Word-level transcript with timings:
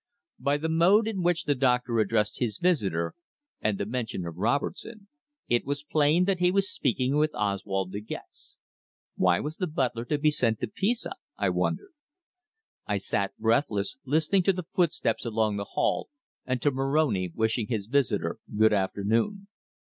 By 0.39 0.57
the 0.57 0.67
mode 0.67 1.07
in 1.07 1.21
which 1.21 1.43
the 1.43 1.53
doctor 1.53 1.99
addressed 1.99 2.39
his 2.39 2.57
visitor, 2.57 3.13
and 3.61 3.77
the 3.77 3.85
mention 3.85 4.25
of 4.25 4.35
Robertson, 4.37 5.07
it 5.47 5.63
was 5.63 5.83
plain 5.83 6.25
that 6.25 6.39
he 6.39 6.49
was 6.49 6.71
speaking 6.73 7.17
with 7.17 7.35
Oswald 7.35 7.91
De 7.91 7.99
Gex. 7.99 8.57
Why 9.15 9.39
was 9.39 9.57
the 9.57 9.67
butler 9.67 10.03
to 10.05 10.17
be 10.17 10.31
sent 10.31 10.59
to 10.61 10.67
Pisa? 10.67 11.11
I 11.37 11.49
wondered. 11.51 11.93
I 12.87 12.97
sat 12.97 13.37
breathless, 13.37 13.97
listening 14.03 14.41
to 14.41 14.53
the 14.53 14.65
footsteps 14.73 15.23
along 15.23 15.57
the 15.57 15.65
hall, 15.69 16.09
and 16.47 16.59
to 16.63 16.71
Moroni 16.71 17.31
wishing 17.35 17.67
his 17.67 17.85
visitor 17.85 18.39
good 18.57 18.73
afternoon. 18.73 19.49